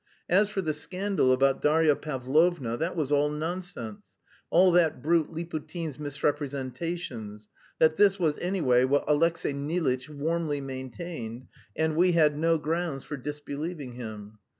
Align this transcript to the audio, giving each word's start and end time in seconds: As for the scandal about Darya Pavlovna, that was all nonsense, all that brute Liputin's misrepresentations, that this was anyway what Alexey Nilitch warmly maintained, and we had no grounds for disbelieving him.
As 0.29 0.49
for 0.49 0.63
the 0.63 0.73
scandal 0.73 1.31
about 1.31 1.61
Darya 1.61 1.95
Pavlovna, 1.95 2.75
that 2.75 2.95
was 2.95 3.11
all 3.11 3.29
nonsense, 3.29 4.01
all 4.49 4.71
that 4.71 5.03
brute 5.03 5.31
Liputin's 5.31 5.99
misrepresentations, 5.99 7.47
that 7.77 7.97
this 7.97 8.17
was 8.19 8.39
anyway 8.39 8.83
what 8.83 9.05
Alexey 9.07 9.53
Nilitch 9.53 10.09
warmly 10.09 10.59
maintained, 10.59 11.45
and 11.75 11.95
we 11.95 12.13
had 12.13 12.35
no 12.35 12.57
grounds 12.57 13.03
for 13.03 13.15
disbelieving 13.15 13.91
him. 13.91 14.39